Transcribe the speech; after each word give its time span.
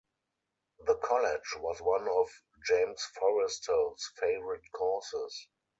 The 0.87 0.95
college 0.95 1.55
was 1.57 1.79
one 1.79 2.07
of 2.07 2.27
James 2.65 3.07
Forrestal's 3.19 4.09
favorite 4.17 4.63
causes. 4.71 5.47